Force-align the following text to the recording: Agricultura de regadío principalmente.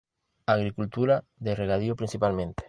Agricultura 0.47 1.25
de 1.37 1.53
regadío 1.53 1.95
principalmente. 1.95 2.59